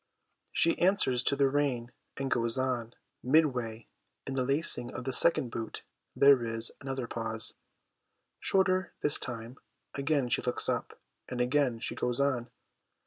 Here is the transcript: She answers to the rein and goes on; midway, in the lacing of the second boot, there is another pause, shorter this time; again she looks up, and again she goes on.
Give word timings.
She 0.51 0.79
answers 0.79 1.21
to 1.25 1.35
the 1.35 1.47
rein 1.47 1.91
and 2.17 2.31
goes 2.31 2.57
on; 2.57 2.95
midway, 3.21 3.85
in 4.25 4.33
the 4.33 4.43
lacing 4.43 4.91
of 4.95 5.03
the 5.03 5.13
second 5.13 5.51
boot, 5.51 5.83
there 6.15 6.43
is 6.43 6.71
another 6.81 7.05
pause, 7.05 7.53
shorter 8.39 8.93
this 9.01 9.19
time; 9.19 9.59
again 9.93 10.27
she 10.27 10.41
looks 10.41 10.67
up, 10.67 10.97
and 11.29 11.39
again 11.39 11.77
she 11.77 11.93
goes 11.93 12.19
on. 12.19 12.49